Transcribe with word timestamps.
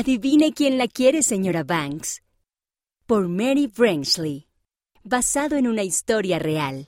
Adivine 0.00 0.54
quién 0.54 0.78
la 0.78 0.88
quiere, 0.88 1.22
señora 1.22 1.62
Banks. 1.62 2.22
Por 3.04 3.28
Mary 3.28 3.66
Brenchley, 3.66 4.46
basado 5.04 5.56
en 5.56 5.68
una 5.68 5.82
historia 5.82 6.38
real. 6.38 6.86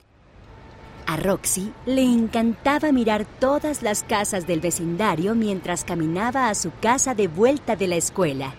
A 1.05 1.17
Roxy 1.17 1.71
le 1.85 2.01
encantaba 2.01 2.91
mirar 2.91 3.27
todas 3.39 3.83
las 3.83 4.01
casas 4.01 4.47
del 4.47 4.61
vecindario 4.61 5.35
mientras 5.35 5.83
caminaba 5.83 6.49
a 6.49 6.55
su 6.55 6.71
casa 6.81 7.13
de 7.13 7.27
vuelta 7.27 7.75
de 7.75 7.85
la 7.85 7.97
escuela. 7.97 8.55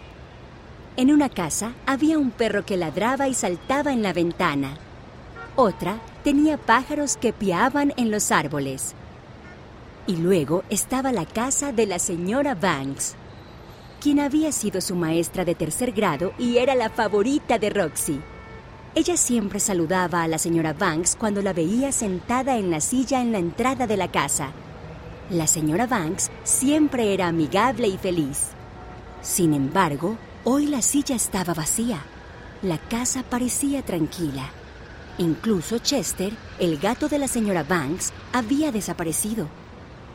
En 0.96 1.10
una 1.10 1.30
casa 1.30 1.74
había 1.84 2.16
un 2.16 2.30
perro 2.30 2.64
que 2.64 2.76
ladraba 2.76 3.26
y 3.26 3.34
saltaba 3.34 3.92
en 3.92 4.04
la 4.04 4.12
ventana. 4.12 4.78
Otra 5.56 5.98
tenía 6.22 6.58
pájaros 6.58 7.16
que 7.16 7.32
piaban 7.32 7.92
en 7.96 8.12
los 8.12 8.30
árboles. 8.30 8.94
Y 10.06 10.14
luego 10.14 10.62
estaba 10.70 11.10
la 11.10 11.26
casa 11.26 11.72
de 11.72 11.86
la 11.86 11.98
señora 11.98 12.54
Banks, 12.54 13.16
quien 14.04 14.20
había 14.20 14.52
sido 14.52 14.82
su 14.82 14.94
maestra 14.96 15.46
de 15.46 15.54
tercer 15.54 15.92
grado 15.92 16.34
y 16.38 16.58
era 16.58 16.74
la 16.74 16.90
favorita 16.90 17.58
de 17.58 17.70
Roxy. 17.70 18.20
Ella 18.94 19.16
siempre 19.16 19.58
saludaba 19.60 20.22
a 20.22 20.28
la 20.28 20.36
señora 20.36 20.74
Banks 20.74 21.16
cuando 21.18 21.40
la 21.40 21.54
veía 21.54 21.90
sentada 21.90 22.58
en 22.58 22.70
la 22.70 22.82
silla 22.82 23.22
en 23.22 23.32
la 23.32 23.38
entrada 23.38 23.86
de 23.86 23.96
la 23.96 24.10
casa. 24.10 24.50
La 25.30 25.46
señora 25.46 25.86
Banks 25.86 26.30
siempre 26.42 27.14
era 27.14 27.28
amigable 27.28 27.88
y 27.88 27.96
feliz. 27.96 28.48
Sin 29.22 29.54
embargo, 29.54 30.18
hoy 30.44 30.66
la 30.66 30.82
silla 30.82 31.16
estaba 31.16 31.54
vacía. 31.54 32.02
La 32.60 32.76
casa 32.76 33.22
parecía 33.22 33.80
tranquila. 33.80 34.50
Incluso 35.16 35.78
Chester, 35.78 36.34
el 36.58 36.76
gato 36.76 37.08
de 37.08 37.20
la 37.20 37.26
señora 37.26 37.62
Banks, 37.62 38.12
había 38.34 38.70
desaparecido. 38.70 39.48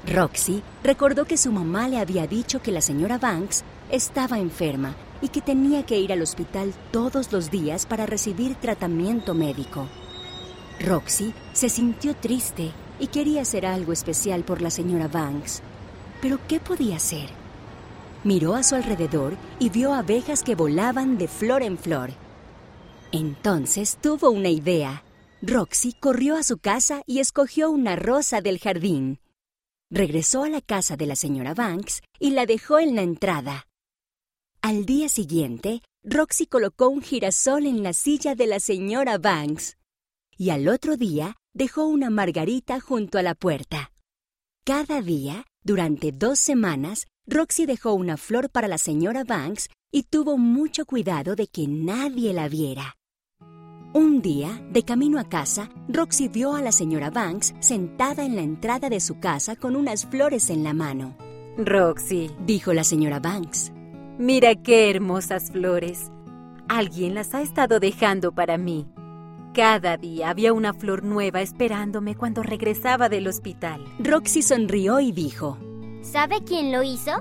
Roxy 0.07 0.63
recordó 0.83 1.25
que 1.25 1.37
su 1.37 1.51
mamá 1.51 1.87
le 1.87 1.99
había 1.99 2.25
dicho 2.25 2.61
que 2.61 2.71
la 2.71 2.81
señora 2.81 3.17
Banks 3.17 3.63
estaba 3.91 4.39
enferma 4.39 4.95
y 5.21 5.29
que 5.29 5.41
tenía 5.41 5.85
que 5.85 5.99
ir 5.99 6.13
al 6.13 6.21
hospital 6.21 6.73
todos 6.91 7.31
los 7.31 7.51
días 7.51 7.85
para 7.85 8.05
recibir 8.05 8.55
tratamiento 8.55 9.33
médico. 9.33 9.87
Roxy 10.79 11.33
se 11.51 11.69
sintió 11.69 12.15
triste 12.15 12.71
y 12.99 13.07
quería 13.07 13.41
hacer 13.41 13.65
algo 13.65 13.91
especial 13.91 14.43
por 14.43 14.61
la 14.61 14.69
señora 14.69 15.07
Banks. 15.07 15.61
Pero 16.21 16.39
¿qué 16.47 16.59
podía 16.59 16.95
hacer? 16.95 17.29
Miró 18.23 18.55
a 18.55 18.63
su 18.63 18.75
alrededor 18.75 19.35
y 19.59 19.69
vio 19.69 19.93
abejas 19.93 20.43
que 20.43 20.55
volaban 20.55 21.17
de 21.17 21.27
flor 21.27 21.63
en 21.63 21.77
flor. 21.77 22.11
Entonces 23.11 23.97
tuvo 24.01 24.29
una 24.29 24.49
idea. 24.49 25.03
Roxy 25.41 25.93
corrió 25.93 26.35
a 26.35 26.43
su 26.43 26.57
casa 26.57 27.01
y 27.05 27.19
escogió 27.19 27.71
una 27.71 27.95
rosa 27.95 28.41
del 28.41 28.59
jardín. 28.59 29.19
Regresó 29.91 30.43
a 30.43 30.49
la 30.49 30.61
casa 30.61 30.97
de 30.97 31.07
la 31.07 31.15
señora 31.15 31.55
Banks 31.55 32.01
y 32.19 32.31
la 32.31 32.45
dejó 32.45 32.77
en 32.79 32.95
la 32.95 33.01
entrada. 33.01 33.67
Al 34.61 34.85
día 34.85 35.09
siguiente, 35.09 35.81
Roxy 36.03 36.45
colocó 36.45 36.89
un 36.89 37.01
girasol 37.01 37.65
en 37.65 37.81
la 37.81 37.93
silla 37.93 38.35
de 38.35 38.45
la 38.45 38.59
señora 38.59 39.17
Banks. 39.17 39.77
Y 40.37 40.51
al 40.51 40.67
otro 40.67 40.95
día 40.95 41.37
dejó 41.53 41.87
una 41.87 42.11
margarita 42.11 42.79
junto 42.79 43.17
a 43.17 43.23
la 43.23 43.33
puerta. 43.33 43.91
Cada 44.63 45.01
día, 45.01 45.45
durante 45.63 46.11
dos 46.11 46.37
semanas, 46.37 47.07
Roxy 47.25 47.65
dejó 47.65 47.93
una 47.93 48.17
flor 48.17 48.51
para 48.51 48.67
la 48.67 48.77
señora 48.77 49.23
Banks 49.23 49.69
y 49.91 50.03
tuvo 50.03 50.37
mucho 50.37 50.85
cuidado 50.85 51.35
de 51.35 51.47
que 51.47 51.67
nadie 51.67 52.33
la 52.33 52.47
viera. 52.47 52.98
Un 53.93 54.21
día, 54.21 54.61
de 54.71 54.83
camino 54.83 55.19
a 55.19 55.23
casa, 55.23 55.69
Roxy 55.87 56.27
vio 56.27 56.53
a 56.53 56.61
la 56.61 56.71
señora 56.71 57.09
Banks 57.09 57.55
sentada 57.59 58.23
en 58.23 58.35
la 58.35 58.43
entrada 58.43 58.89
de 58.89 58.99
su 58.99 59.19
casa 59.19 59.55
con 59.55 59.75
unas 59.75 60.05
flores 60.05 60.49
en 60.51 60.63
la 60.63 60.73
mano. 60.73 61.15
Roxy, 61.57 62.29
Dijo 62.45 62.73
la 62.73 62.83
señora 62.83 63.19
Banks. 63.19 63.71
mira 64.19 64.53
qué 64.55 64.89
hermosas 64.91 65.51
flores. 65.51 66.11
Alguien 66.67 67.15
las 67.15 67.33
ha 67.33 67.41
estado 67.41 67.79
dejando 67.79 68.31
para 68.31 68.57
mí. 68.57 68.85
Cada 69.55 69.97
día 69.97 70.29
había 70.29 70.53
una 70.53 70.73
flor 70.73 71.03
nueva 71.03 71.41
esperándome 71.41 72.15
cuando 72.15 72.43
regresaba 72.43 73.09
del 73.09 73.27
hospital. 73.27 73.83
Roxy 73.97 74.43
sonrió 74.43 74.99
y 74.99 75.11
dijo, 75.11 75.57
¿Sabe 76.03 76.43
quién 76.45 76.71
lo 76.71 76.83
hizo? 76.83 77.11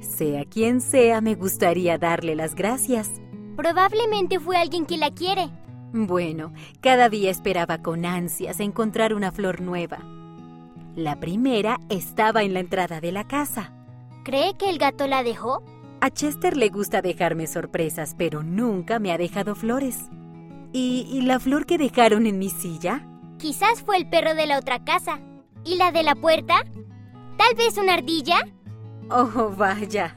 Sea 0.00 0.46
quien 0.46 0.80
sea, 0.80 1.20
me 1.20 1.34
gustaría 1.34 1.98
darle 1.98 2.34
las 2.34 2.54
gracias. 2.54 3.10
Probablemente 3.56 4.40
fue 4.40 4.56
alguien 4.56 4.86
que 4.86 4.96
la 4.96 5.10
quiere. 5.10 5.50
Bueno, 5.98 6.52
cada 6.82 7.08
día 7.08 7.30
esperaba 7.30 7.78
con 7.78 8.04
ansias 8.04 8.60
encontrar 8.60 9.14
una 9.14 9.32
flor 9.32 9.62
nueva. 9.62 10.00
La 10.94 11.18
primera 11.18 11.80
estaba 11.88 12.42
en 12.42 12.52
la 12.52 12.60
entrada 12.60 13.00
de 13.00 13.12
la 13.12 13.26
casa. 13.26 13.72
¿Cree 14.22 14.52
que 14.58 14.68
el 14.68 14.76
gato 14.76 15.06
la 15.06 15.22
dejó? 15.22 15.62
A 16.02 16.10
Chester 16.10 16.54
le 16.54 16.68
gusta 16.68 17.00
dejarme 17.00 17.46
sorpresas, 17.46 18.14
pero 18.14 18.42
nunca 18.42 18.98
me 18.98 19.10
ha 19.10 19.16
dejado 19.16 19.54
flores. 19.54 20.10
¿Y, 20.70 21.08
y 21.10 21.22
la 21.22 21.40
flor 21.40 21.64
que 21.64 21.78
dejaron 21.78 22.26
en 22.26 22.38
mi 22.38 22.50
silla? 22.50 23.08
Quizás 23.38 23.82
fue 23.82 23.96
el 23.96 24.06
perro 24.06 24.34
de 24.34 24.46
la 24.46 24.58
otra 24.58 24.84
casa. 24.84 25.18
¿Y 25.64 25.76
la 25.76 25.92
de 25.92 26.02
la 26.02 26.14
puerta? 26.14 26.56
¿Tal 27.38 27.54
vez 27.56 27.78
una 27.78 27.94
ardilla? 27.94 28.36
Oh, 29.08 29.50
vaya. 29.56 30.14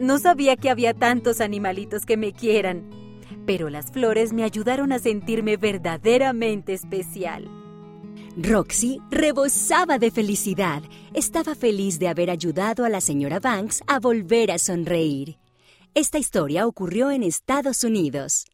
No 0.00 0.18
sabía 0.18 0.56
que 0.56 0.68
había 0.68 0.92
tantos 0.92 1.40
animalitos 1.40 2.04
que 2.04 2.18
me 2.18 2.34
quieran. 2.34 3.05
Pero 3.46 3.70
las 3.70 3.92
flores 3.92 4.32
me 4.32 4.42
ayudaron 4.42 4.92
a 4.92 4.98
sentirme 4.98 5.56
verdaderamente 5.56 6.74
especial. 6.74 7.48
Roxy 8.36 9.00
rebosaba 9.10 9.98
de 9.98 10.10
felicidad. 10.10 10.82
Estaba 11.14 11.54
feliz 11.54 11.98
de 11.98 12.08
haber 12.08 12.28
ayudado 12.28 12.84
a 12.84 12.88
la 12.88 13.00
señora 13.00 13.40
Banks 13.40 13.82
a 13.86 13.98
volver 14.00 14.50
a 14.50 14.58
sonreír. 14.58 15.38
Esta 15.94 16.18
historia 16.18 16.66
ocurrió 16.66 17.10
en 17.10 17.22
Estados 17.22 17.82
Unidos. 17.84 18.46